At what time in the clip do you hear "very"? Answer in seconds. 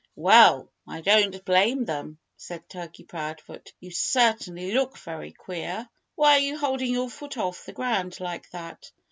4.97-5.31